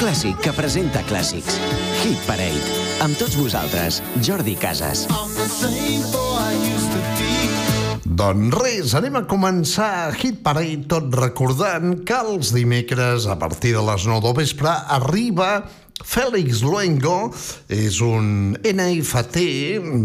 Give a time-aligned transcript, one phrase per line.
[0.00, 1.58] clàssic que presenta clàssics.
[2.00, 2.76] Hit Parade.
[3.04, 5.02] Amb tots vosaltres, Jordi Casas.
[8.20, 13.84] Doncs res, anem a començar Hit Parade tot recordant que els dimecres a partir de
[13.84, 15.50] les 9 del vespre arriba
[16.00, 17.30] Fèlix Luengo
[17.68, 19.42] és un NFT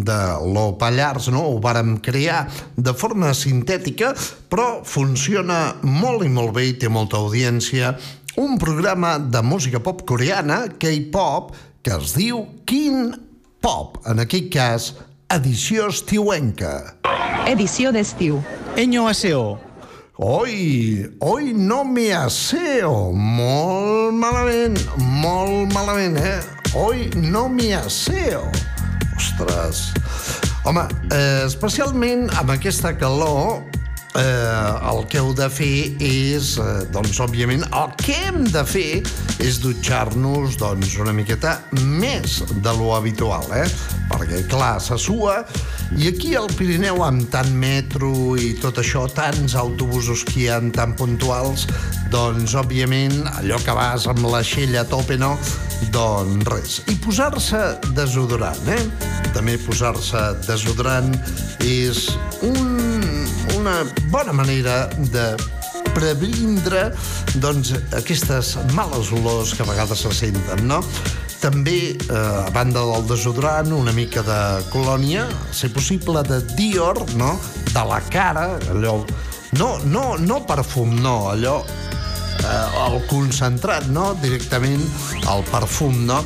[0.08, 1.46] de lo Pallars, no?
[1.54, 4.12] Ho vàrem crear de forma sintètica,
[4.52, 7.96] però funciona molt i molt bé i té molta audiència.
[8.38, 13.14] Un programa de música pop coreana, K-pop, que es diu Kin
[13.64, 14.88] Pop, en aquest cas,
[15.32, 16.98] edició estiuenca.
[17.48, 18.42] Edició d'estiu.
[18.76, 19.56] Eño Aseo.
[20.20, 23.14] Oi, oi no me aseo.
[23.16, 24.76] Molt malament,
[25.24, 26.44] molt malament, eh?
[26.76, 28.44] Oi no me aseo.
[29.16, 29.94] Ostres.
[30.68, 33.64] Home, eh, especialment amb aquesta calor,
[34.16, 39.04] eh, el que heu de fer és, eh, doncs, òbviament, el que hem de fer
[39.44, 43.68] és dutxar-nos, doncs, una miqueta més de lo habitual, eh?
[44.12, 45.42] Perquè, clar, se sua,
[46.00, 50.60] i aquí al Pirineu, amb tant metro i tot això, tants autobusos que hi ha
[50.76, 51.68] tan puntuals,
[52.14, 55.36] doncs, òbviament, allò que vas amb la xella a tope, no?
[55.92, 56.78] Doncs res.
[56.92, 57.62] I posar-se
[57.98, 58.82] desodorant, eh?
[59.36, 61.12] També posar-se desodorant
[61.66, 62.08] és
[62.46, 63.05] un,
[63.66, 63.84] una
[64.14, 65.24] bona manera de
[65.96, 66.92] previndre
[67.42, 70.84] doncs, aquestes males olors que a vegades se senten, no?
[71.42, 74.38] També, eh, a banda del desodorant, una mica de
[74.70, 77.40] colònia, si possible de Dior, no?
[77.74, 79.00] De la cara, allò...
[79.58, 84.12] No, no, no perfum, no, allò eh, el concentrat, no?
[84.22, 84.84] Directament
[85.32, 86.22] el perfum, no?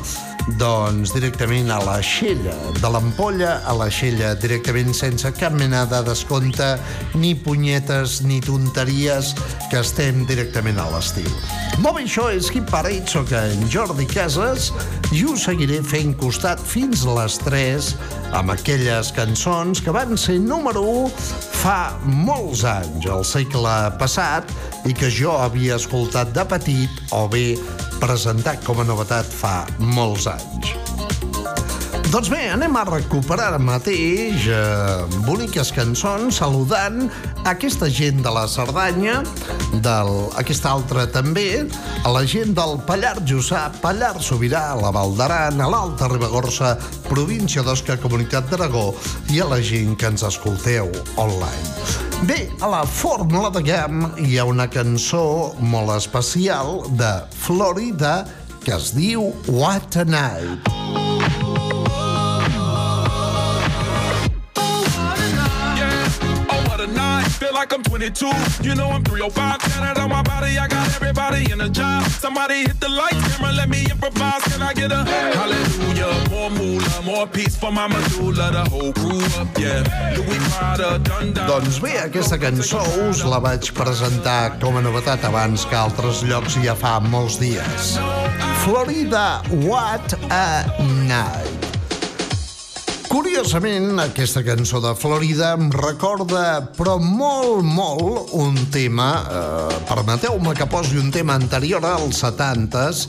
[0.60, 6.00] Doncs directament a la xella, de l'ampolla a la xella, directament sense cap mena de
[6.06, 6.68] descompte,
[7.14, 9.34] ni punyetes, ni tonteries,
[9.70, 11.28] que estem directament a l'estiu.
[11.80, 14.70] Molt bé, això és Hit Parade, soc en Jordi Casas
[15.12, 17.92] i us seguiré fent costat fins les 3
[18.36, 24.48] amb aquelles cançons que van ser número 1 fa molts anys, al segle passat,
[24.88, 27.54] i que jo havia escoltat de petit o bé
[28.00, 30.89] presentat com a novetat fa molts anys.
[32.10, 37.04] Doncs bé, anem a recuperar ara mateix eh, boniques cançons saludant
[37.46, 39.20] aquesta gent de la Cerdanya,
[39.84, 40.10] del,
[40.40, 41.68] aquesta altra també,
[42.02, 46.72] a la gent del Pallar Jussà, Pallar Sobirà, la Val d'Aran, a l'Alta Ribagorça,
[47.06, 48.88] província d'Osca, Comunitat d'Aragó,
[49.30, 51.86] i a la gent que ens escolteu online.
[52.26, 57.14] Bé, a la Fórmula de Gam hi ha una cançó molt especial de
[57.46, 58.24] Florida
[58.66, 61.09] que es diu What a Night.
[67.60, 68.26] Like I'm 22.
[68.62, 69.58] You know I'm 305.
[69.60, 70.56] Canada on my body.
[70.56, 72.04] I got everybody in a job.
[72.24, 74.42] Somebody hit the lights, camera, let me improvise.
[74.44, 76.30] Can I get a hallelujah?
[76.30, 78.50] More moolah, more peace for my medulla.
[78.56, 79.84] The whole crew up, yeah.
[80.16, 81.34] Louis Prada, done.
[81.34, 86.56] Doncs bé, aquesta cançó us la vaig presentar com a novetat abans que altres llocs
[86.64, 87.96] ja fa molts dies.
[88.64, 90.64] Florida, What a
[91.04, 91.59] Night.
[93.10, 100.68] Curiosament, aquesta cançó de Florida em recorda, però molt, molt, un tema, eh, permeteu-me que
[100.70, 103.08] posi un tema anterior als 70s,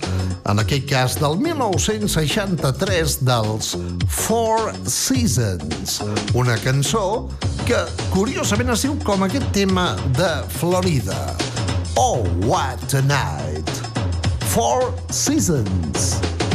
[0.50, 3.78] en aquest cas del 1963 dels
[4.10, 6.02] Four Seasons,
[6.34, 7.30] una cançó
[7.70, 11.38] que curiosament es diu com aquest tema de Florida.
[11.94, 13.70] Oh, what a night!
[14.50, 16.16] Four Seasons.
[16.18, 16.51] Oh, what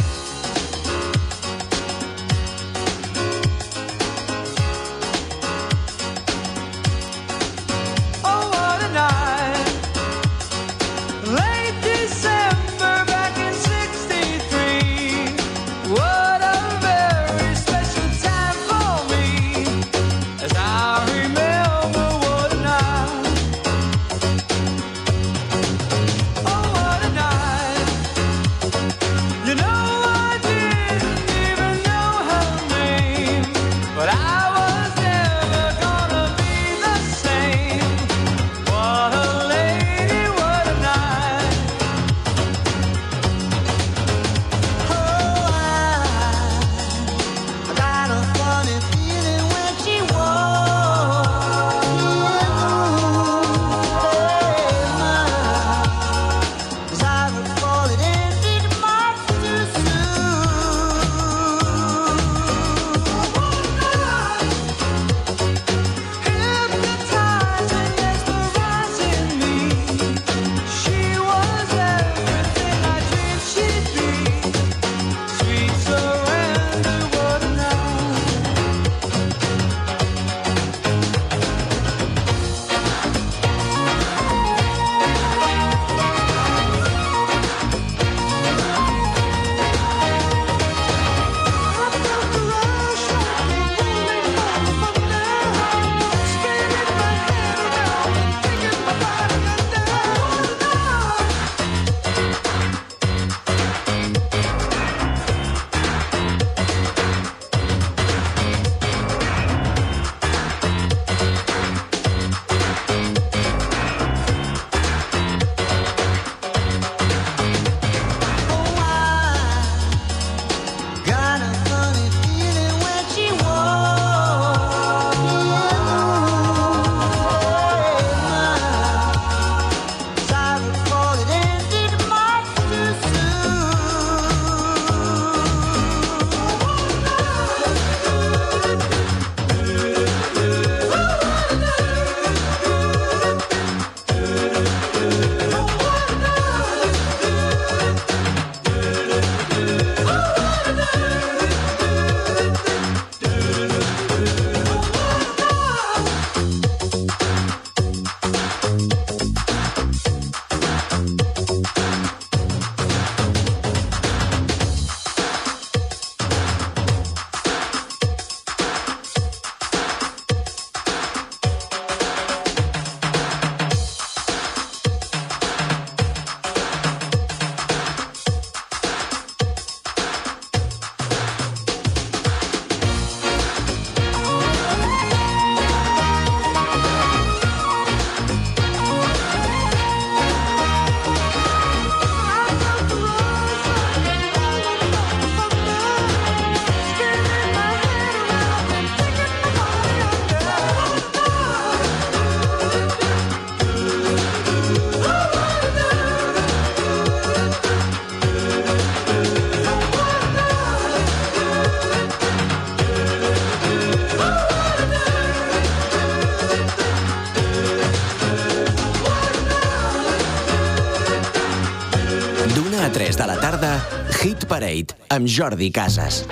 [224.47, 226.25] Parade amb Jordi Casas.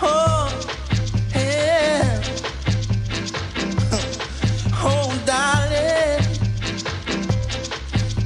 [0.00, 0.48] Oh,
[1.34, 2.22] yeah.
[4.82, 6.22] oh, darling.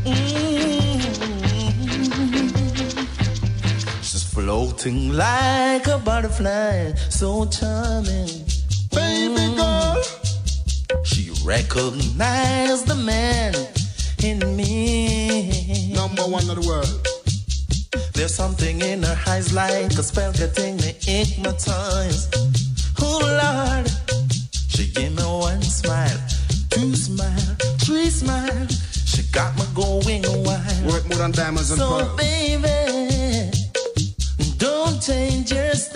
[0.04, 1.00] Mm.
[2.12, 2.52] Mm-hmm.
[4.02, 8.28] She's floating like a butterfly, so charming.
[8.92, 10.02] Baby girl.
[11.04, 13.54] She recognized the man
[14.22, 15.92] in me.
[15.94, 17.13] Number one of the world.
[18.14, 22.34] There's something in her eyes like a spell getting me hypnotized.
[23.02, 23.90] Oh Lord,
[24.68, 26.18] she gave me one smile,
[26.70, 28.68] two smile, three smile.
[29.04, 30.86] She got me going wild.
[30.86, 32.10] Work more than diamonds and so pearls.
[32.10, 33.50] So baby,
[34.58, 35.93] don't change your style.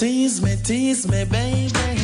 [0.00, 1.99] Tease me, tease me, baby.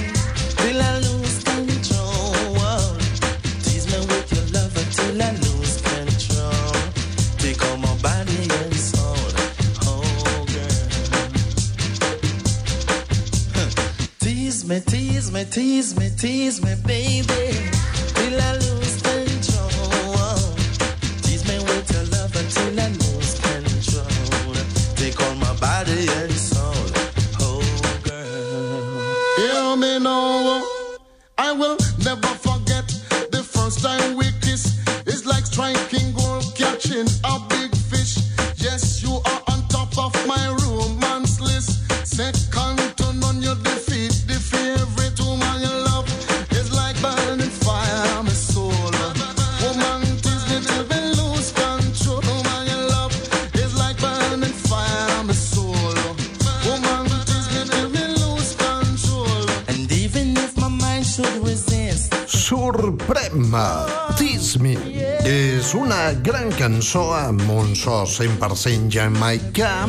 [66.66, 69.86] cançó amb un so 100% jamaicà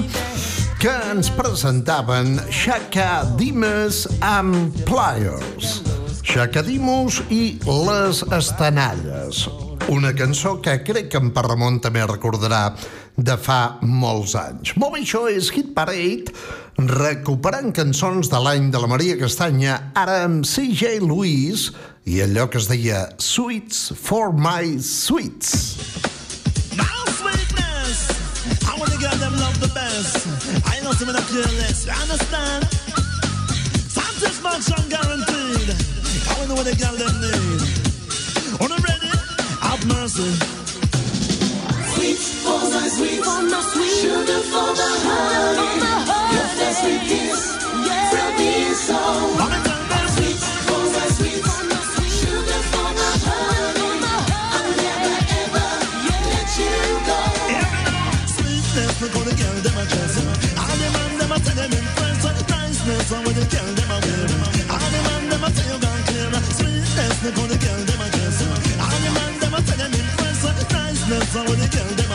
[0.77, 5.79] que ens presentaven Shaka Dimas amb Pliers,
[6.21, 9.47] Shaka Dimas i Les Estanalles,
[9.89, 12.67] una cançó que crec que en Parramon també recordarà
[13.17, 14.75] de fa molts anys.
[14.77, 16.29] Molt bé, això és Hit Parade,
[16.77, 21.71] recuperant cançons de l'any de la Maria Castanya, ara amb CJ Lewis
[22.05, 25.76] i allò que es deia Sweets for my Sweets.
[29.59, 30.27] the best.
[30.65, 32.63] I know some of the clearless, you understand?
[33.89, 35.69] Satisfaction guaranteed.
[36.29, 37.61] I wonder what the girl them need.
[38.61, 39.13] On the ready,
[39.61, 40.31] have mercy.
[41.93, 45.69] Sweet for the sweet, for the sweet, sugar for the honey.
[46.35, 47.41] Your first sweet kiss,
[47.87, 48.13] yes.
[48.13, 49.66] from me so.
[71.33, 72.06] Sana geldi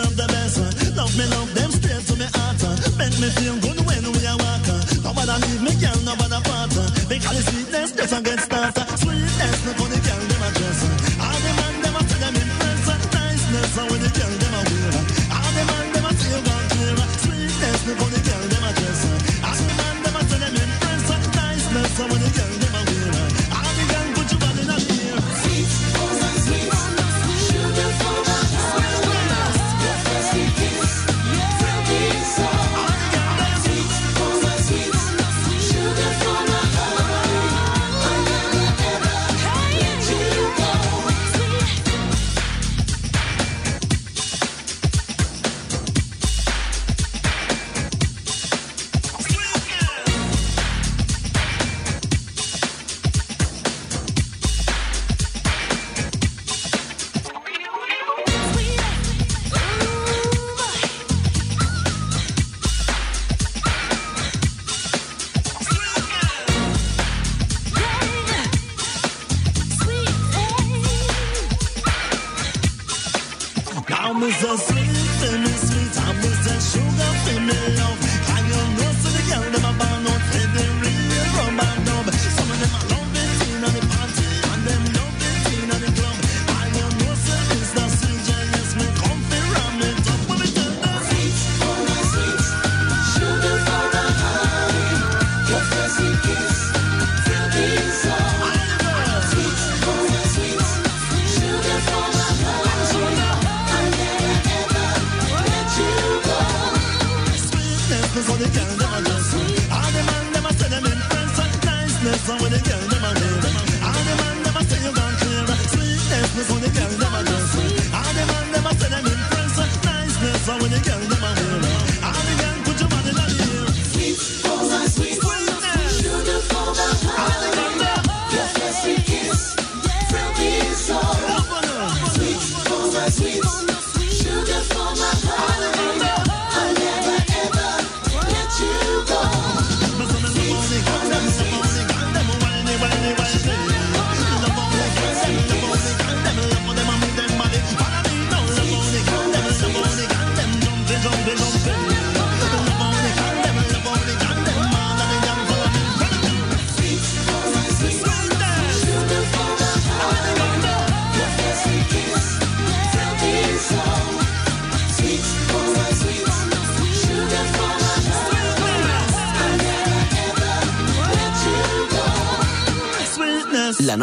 [0.00, 0.96] deserve the best.
[0.96, 2.60] Love me, love them straight to my heart.
[2.98, 5.02] Make me feel good when we are walking.
[5.02, 5.99] Nobody leave me, girl.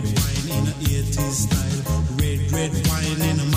[0.00, 2.04] Red, wine in a 80s style.
[2.16, 3.49] Red, red wine in a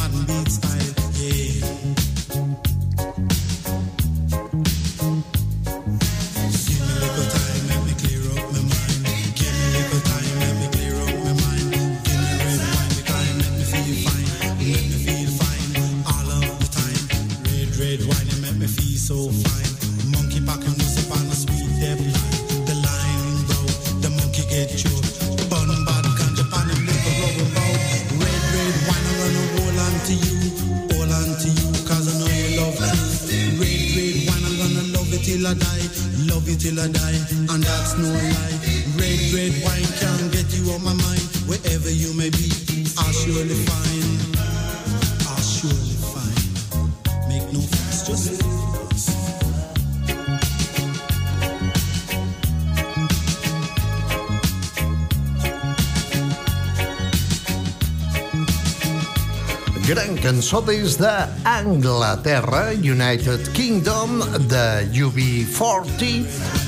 [60.61, 66.25] Des d'Anglaterra, United Kingdom, de UB40,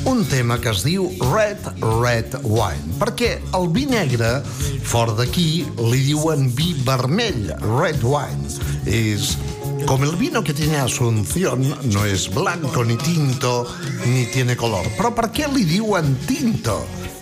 [0.09, 1.61] un tema que es diu Red
[2.01, 4.39] Red Wine, perquè el vi negre,
[4.89, 8.49] fora d'aquí, li diuen vi vermell, Red Wine.
[8.89, 9.35] És
[9.85, 13.67] Como el vino que tiene Asunción no es blanco ni tinto
[14.07, 14.87] ni tiene color.
[14.97, 16.79] Però per què li diuen tinto?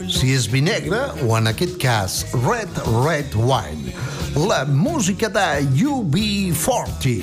[0.08, 2.72] Si és vi negre o en aquest cas red
[3.04, 3.92] red wine.
[4.36, 7.22] La música de UB40.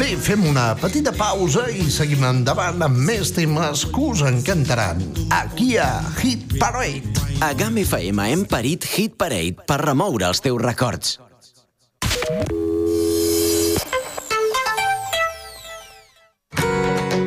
[0.00, 5.02] Bé, fem una petita pausa i seguim endavant amb més temes que us encantaran.
[5.36, 7.12] Aquí a Hit Parade.
[7.44, 11.18] A GAM FM hem parit Hit Parade per remoure els teus records.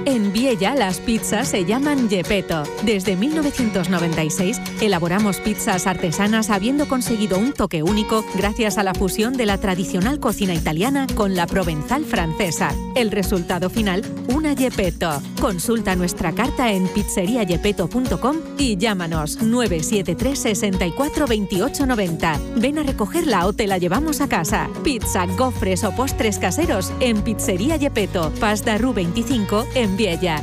[0.10, 2.64] En Viella las pizzas se llaman Gepetto.
[2.82, 9.46] Desde 1996 elaboramos pizzas artesanas habiendo conseguido un toque único gracias a la fusión de
[9.46, 12.74] la tradicional cocina italiana con la provenzal francesa.
[12.96, 15.22] El resultado final, una Gepetto.
[15.40, 22.40] Consulta nuestra carta en pizzeriagepeto.com y llámanos 973 64 28 90.
[22.56, 24.72] Ven a recogerla o te la llevamos a casa.
[24.84, 30.38] Pizza, gofres o postres caseros en Pizzería Gepetto, Pas de Rue 25 en Viella.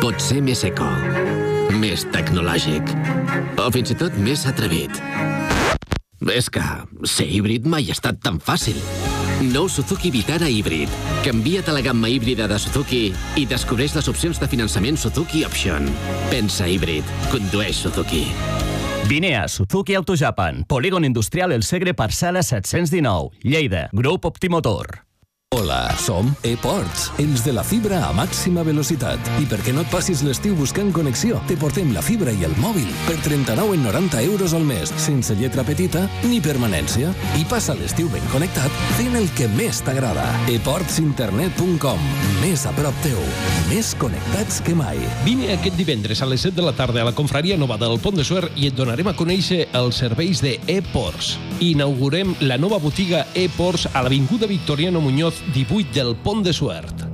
[0.00, 0.88] Pot ser més eco,
[1.76, 2.94] més tecnològic
[3.60, 5.02] o fins i tot més atrevit.
[6.32, 6.62] És que
[7.08, 8.78] ser híbrid mai ha estat tan fàcil.
[9.52, 10.90] Nou Suzuki Vitara híbrid.
[11.26, 13.04] Canvia't a la gamma híbrida de Suzuki
[13.36, 15.90] i descobreix les opcions de finançament Suzuki Option.
[16.30, 17.04] Pensa híbrid.
[17.34, 18.24] Condueix Suzuki.
[19.10, 25.02] Vine a Suzuki Auto Japan, Polígon Industrial El Segre, parcel·la 719, Lleida, Grup Optimotor.
[25.52, 29.20] Hola, som ePorts, els de la fibra a màxima velocitat.
[29.36, 32.88] I perquè no et passis l'estiu buscant connexió, te portem la fibra i el mòbil
[33.04, 37.10] per 39,90 euros al mes, sense lletra petita ni permanència.
[37.36, 40.24] I passa l'estiu ben connectat fent el que més t'agrada.
[40.54, 42.08] eportsinternet.com,
[42.40, 43.20] més a prop teu,
[43.68, 45.04] més connectats que mai.
[45.28, 48.16] Vine aquest divendres a les 7 de la tarda a la confraria nova del Pont
[48.16, 51.36] de Suert i et donarem a conèixer els serveis de ePorts.
[51.60, 57.10] Inaugurem la nova botiga ePorts a l'Avinguda Victoriano Muñoz 18 del Pont de Suert.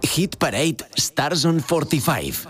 [0.00, 2.48] Hit Parade Stars on 45.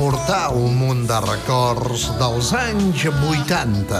[0.00, 3.98] portar un munt de records dels anys 80.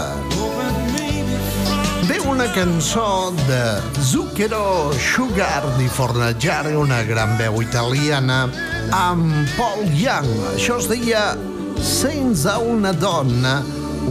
[2.09, 3.59] Ve una cançó de
[4.01, 8.49] Zucchero Sugar di Fornaggiare, una gran veu italiana,
[8.89, 10.33] amb Paul Young.
[10.55, 11.37] Això es deia
[11.77, 13.59] Senza una donna,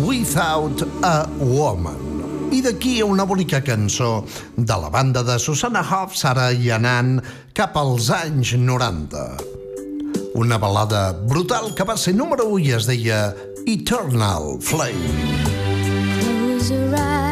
[0.06, 2.50] Without a Woman.
[2.54, 4.20] I d'aquí una bonica cançó
[4.54, 7.16] de la banda de Susanna Hoffs, ara i anant
[7.50, 9.49] cap als anys 90
[10.40, 13.18] una balada brutal que va ser número 1 i es deia
[13.68, 15.10] Eternal Flame.
[16.20, 17.29] Close your eyes.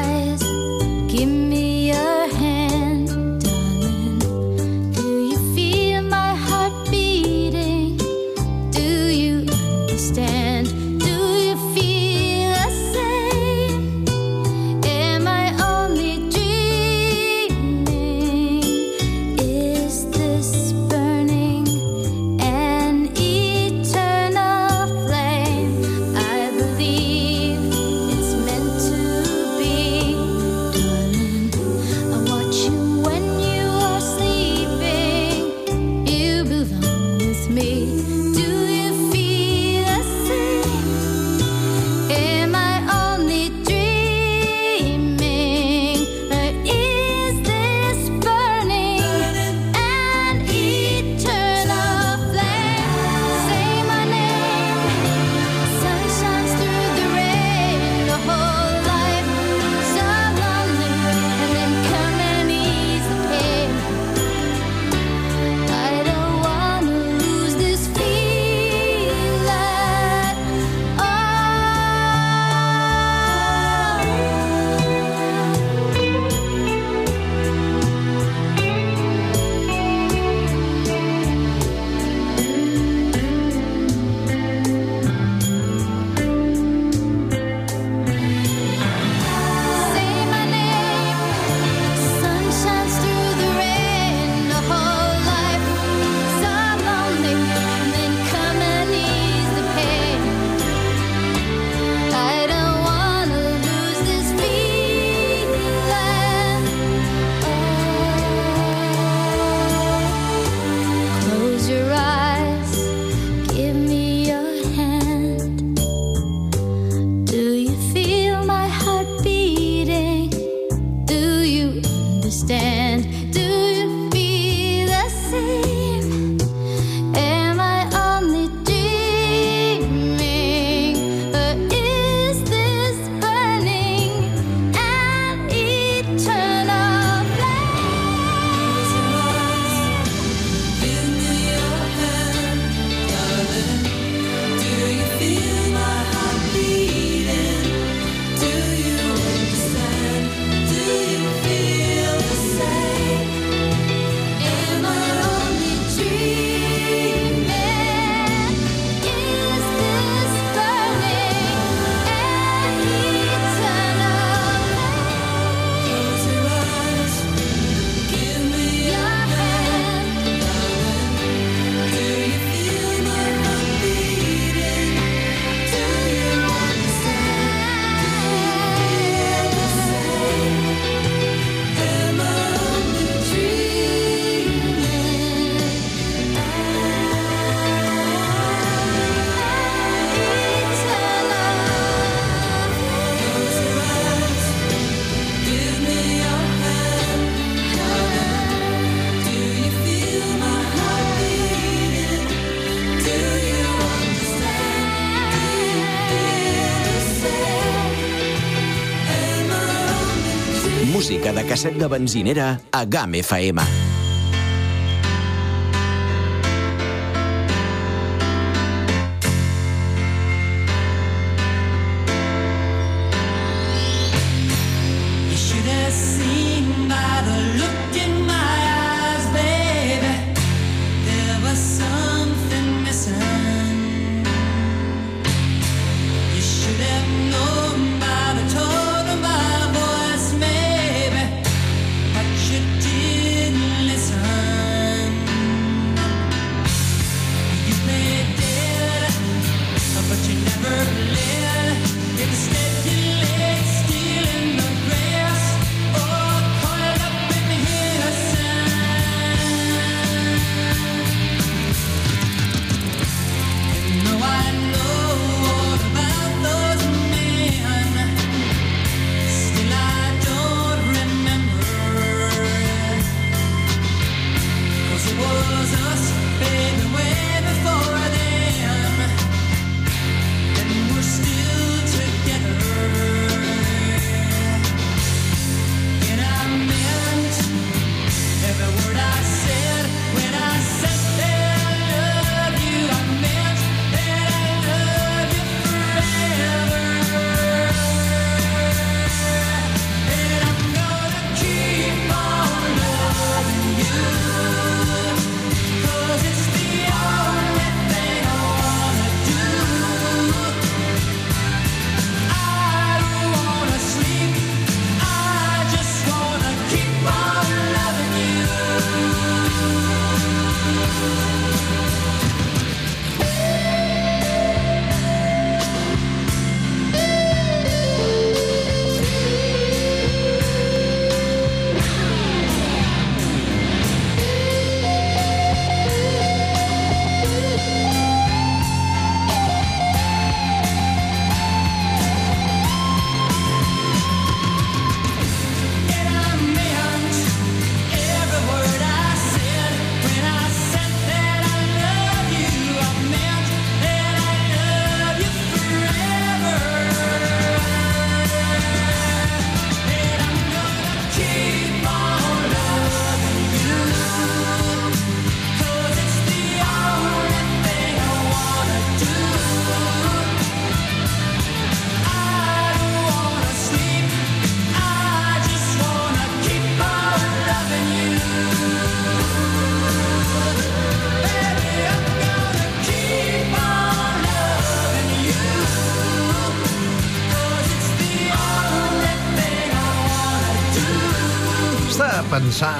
[211.48, 213.88] casset de benzinera a GAM FM.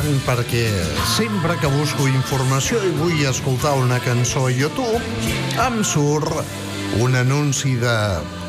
[0.09, 0.63] Pensant perquè
[1.05, 5.01] sempre que busco informació i vull escoltar una cançó a YouTube,
[5.61, 6.33] em surt
[7.03, 7.97] un anunci de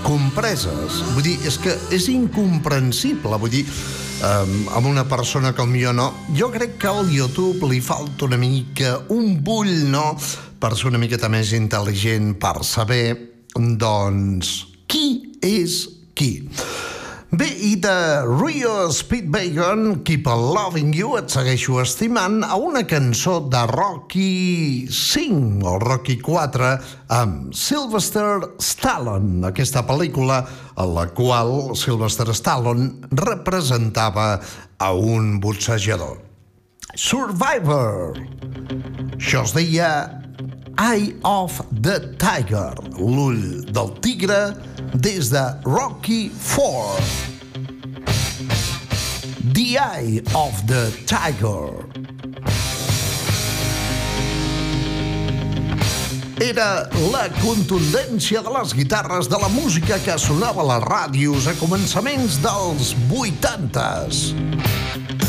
[0.05, 1.01] compreses.
[1.16, 3.36] Vull dir, és que és incomprensible.
[3.41, 3.66] Vull dir,
[4.24, 6.14] um, amb una persona com jo no.
[6.38, 10.14] Jo crec que al YouTube li falta una mica un bull, no?,
[10.60, 13.18] per ser una miqueta més intel·ligent, per saber,
[13.55, 15.82] doncs, qui és
[16.16, 16.38] qui.
[17.30, 23.36] Bé, i de Rio Speedwagon, Keep on Loving You, et segueixo estimant, a una cançó
[23.53, 26.71] de Rocky 5 o Rocky 4
[27.13, 30.39] amb Sylvester Stallone, aquesta pel·lícula
[30.73, 34.39] en la qual Sylvester Stallone representava
[34.82, 36.17] a un boxejador.
[36.97, 38.17] Survivor.
[39.19, 40.18] Això es deia
[40.78, 44.55] Eye of the Tiger, l'ull del tigre,
[44.93, 46.99] des de Rocky 4.
[49.53, 51.86] The Eye of the Tiger.
[56.39, 61.55] Era la contundència de les guitarres de la música que sonava a les ràdios a
[61.59, 65.28] començaments dels 80s.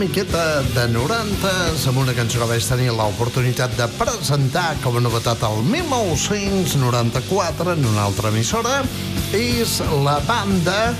[0.00, 5.42] Miqueta de 90s amb una cançó que vaig tenir l'oportunitat de presentar com a novetat
[5.44, 8.78] el 1994 en una altra emissora
[9.36, 10.94] és la banda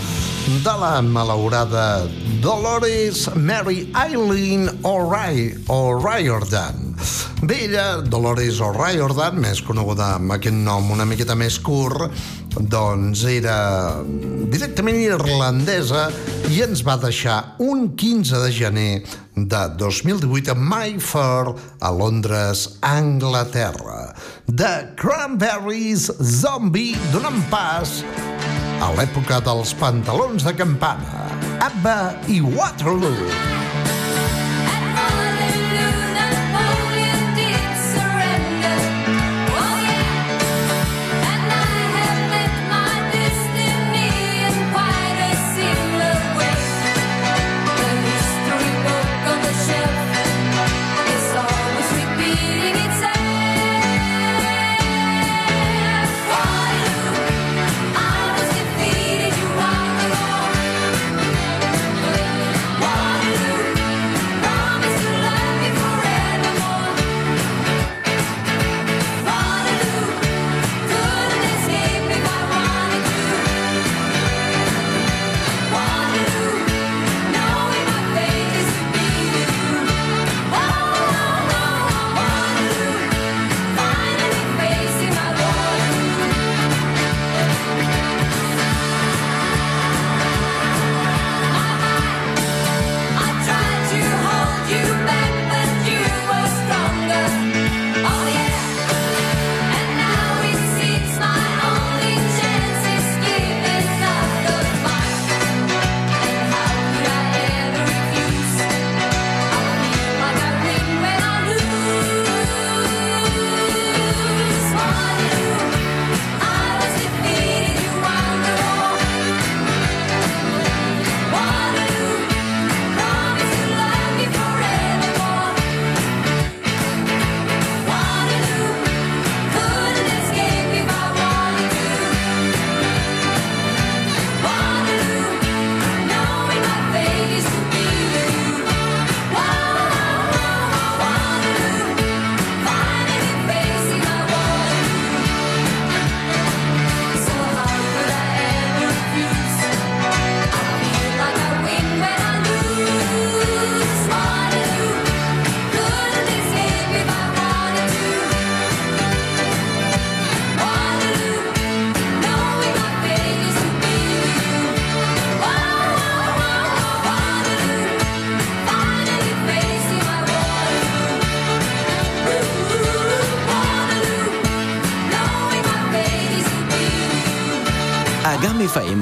[0.67, 2.05] de la malaurada
[2.45, 6.93] Dolores Mary Eileen O'Riordan.
[7.41, 12.13] Bé, ella, Dolores O'Riordan, més coneguda amb aquest nom una miqueta més curt,
[12.61, 13.57] doncs era
[14.51, 16.09] directament irlandesa
[16.51, 18.91] i ens va deixar un 15 de gener
[19.37, 24.15] de 2018 a Mayfair, a Londres, Anglaterra.
[24.51, 28.01] The Cranberries Zombie donant pas
[28.81, 31.27] a l'època dels pantalons de campana,
[31.71, 31.99] Abba
[32.29, 33.60] i Waterloo.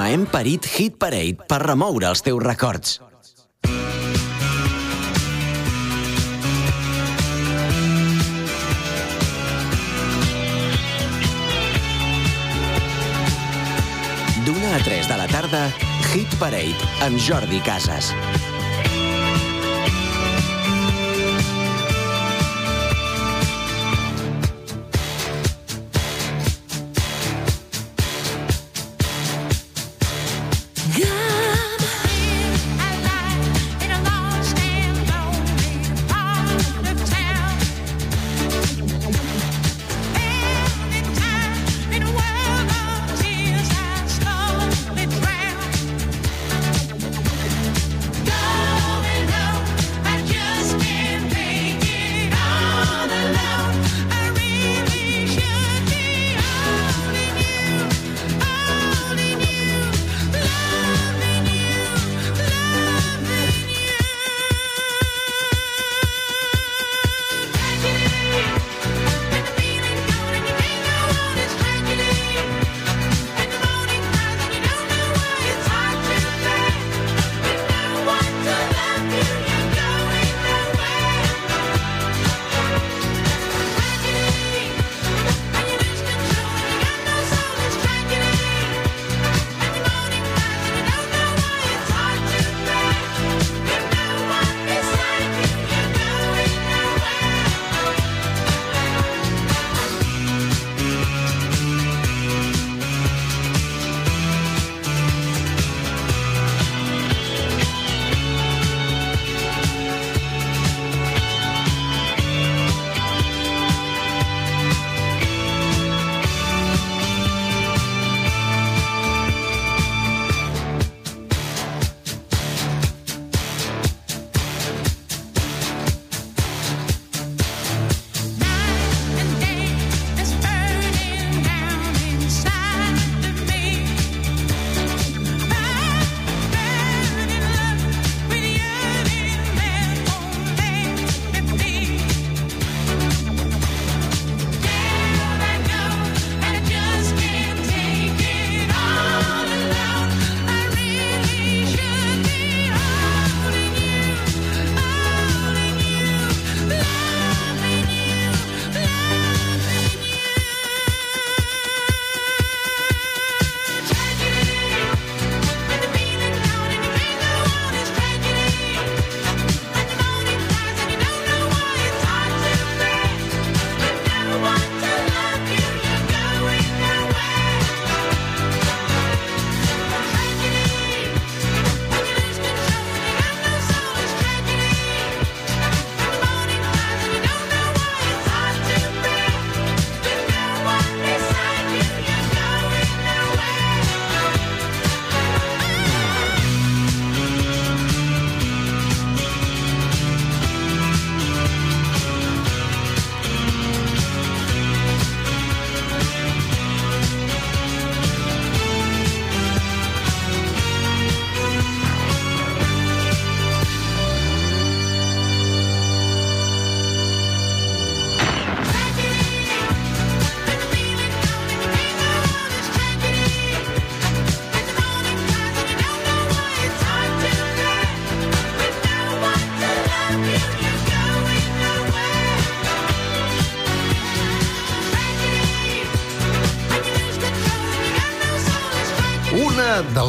[0.08, 2.96] Hem parit Hit Parade per remoure els teus records.
[14.46, 15.66] D'una a 3 de la tarda,
[16.08, 18.14] Hit Parade amb Jordi Casas.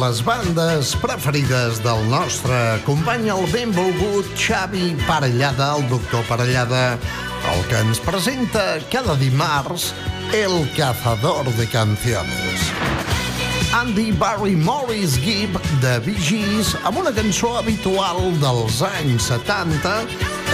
[0.00, 6.96] Les bandes preferides del nostre company, el benvolgut Xavi Parellada, el doctor Parellada,
[7.52, 9.90] el que ens presenta cada dimarts
[10.32, 12.70] El Cazador de Canciones.
[13.76, 19.92] Andy Barry Morris Gibb de Bee Gees amb una cançó habitual dels anys 70,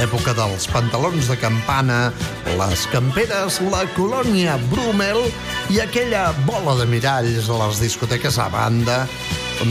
[0.03, 2.11] època dels pantalons de campana,
[2.59, 5.23] les camperes, la colònia Brummel
[5.71, 9.07] i aquella bola de miralls a les discoteques a banda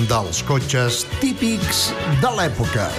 [0.10, 1.94] dels cotxes típics
[2.24, 2.90] de l'època.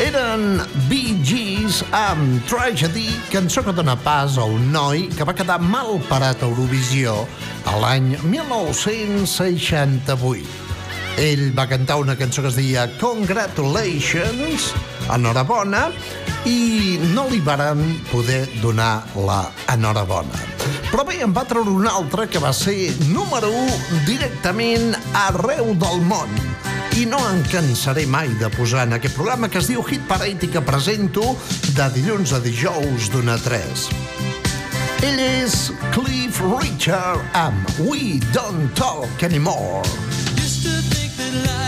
[0.00, 5.60] Eren Bee Gees amb Tragedy, cançó que dona pas a un noi que va quedar
[5.62, 7.28] mal parat a Eurovisió
[7.70, 10.48] a l'any 1968.
[11.22, 14.72] Ell va cantar una cançó que es deia Congratulations,
[15.14, 15.82] enhorabona,
[16.50, 19.44] i no li varen poder donar la
[19.76, 20.53] enhorabona.
[20.94, 24.92] Però bé, en va treure una altra que va ser número 1 directament
[25.24, 26.30] arreu del món.
[26.94, 30.46] I no em cansaré mai de posar en aquest programa que es diu Hit Parade
[30.46, 31.34] i que presento
[31.74, 33.88] de dilluns a dijous d'una a 3.
[35.10, 35.58] Ell és
[35.98, 39.82] Cliff Richard amb We Don't Talk Anymore.
[40.38, 41.63] Used to think that life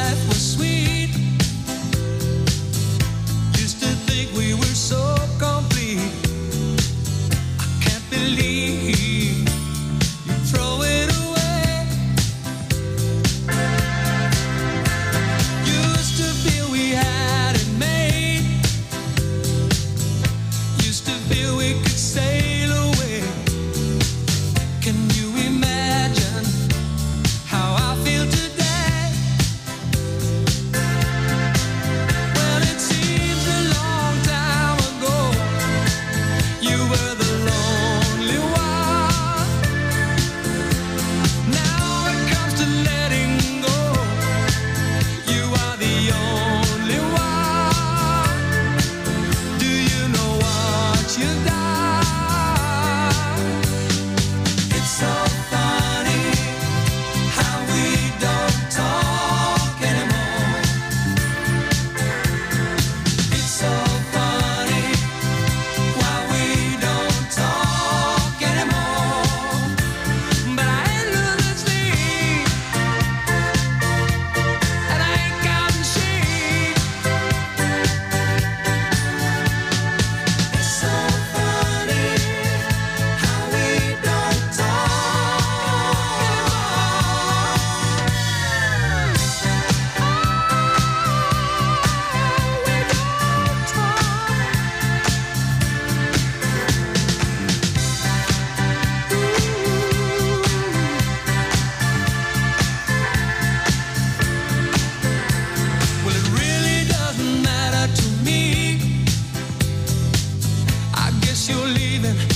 [112.06, 112.35] living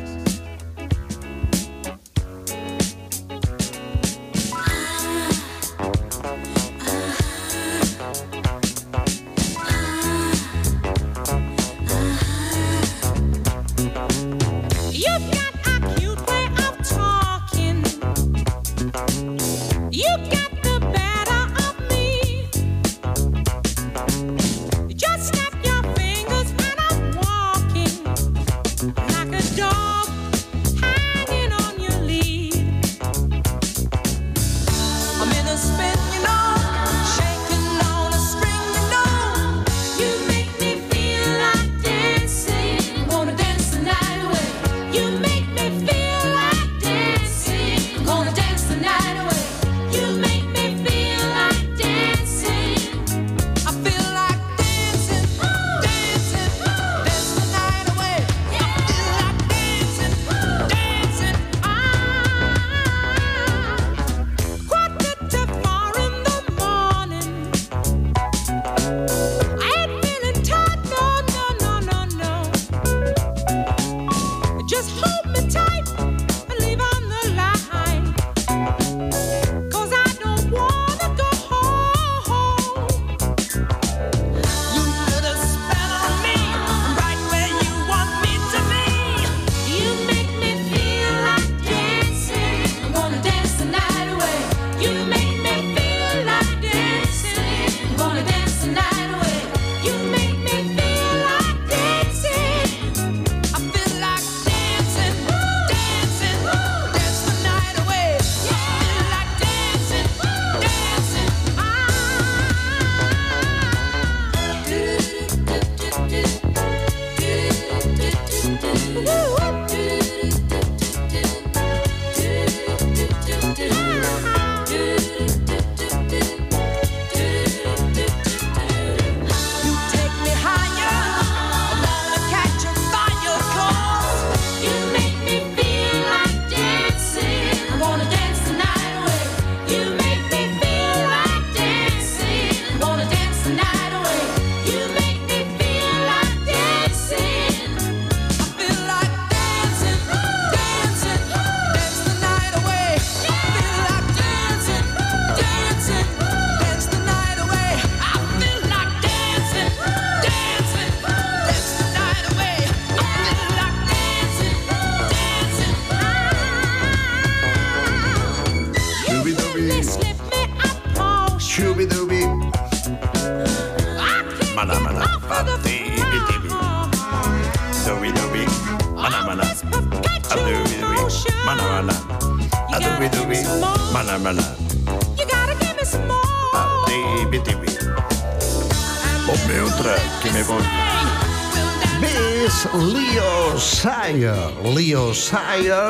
[194.11, 194.35] Sire,
[194.75, 195.87] Leo Sire,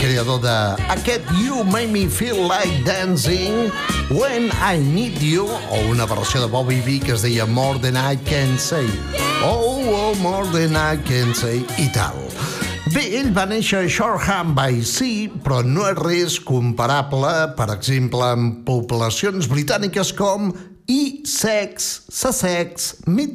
[0.00, 3.68] creador de aquest You Make Me Feel Like Dancing,
[4.10, 7.96] When I Need You, o una versió de Bobby B que es deia More Than
[7.96, 8.86] I Can Say,
[9.42, 12.14] Oh, oh, More Than I Can Say, i tal.
[12.94, 18.22] Bé, ell va néixer a Shoreham by Sea, però no és res comparable, per exemple,
[18.22, 20.52] amb poblacions britàniques com
[20.86, 23.30] Essex, Sussex, Mid